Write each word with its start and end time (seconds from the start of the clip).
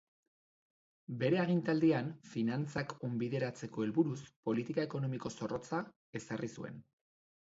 Bere 1.23 1.41
agintaldian, 1.41 2.09
finantzak 2.31 2.95
onbideratzeko 3.09 3.85
helburuz, 3.87 4.19
politika 4.49 4.87
ekonomiko 4.91 5.33
zorrotza 5.37 5.83
ezarri 6.23 6.55
zuen. 6.61 6.87